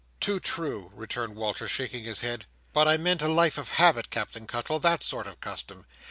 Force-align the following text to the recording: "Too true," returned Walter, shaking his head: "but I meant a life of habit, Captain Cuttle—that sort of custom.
"Too 0.19 0.39
true," 0.39 0.91
returned 0.95 1.35
Walter, 1.35 1.67
shaking 1.67 2.05
his 2.05 2.21
head: 2.21 2.47
"but 2.73 2.87
I 2.87 2.97
meant 2.97 3.21
a 3.21 3.27
life 3.27 3.59
of 3.59 3.73
habit, 3.73 4.09
Captain 4.09 4.47
Cuttle—that 4.47 5.03
sort 5.03 5.27
of 5.27 5.39
custom. 5.41 5.85